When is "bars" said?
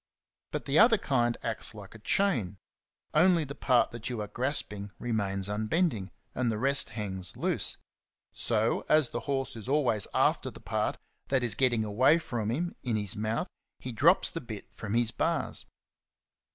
15.11-15.67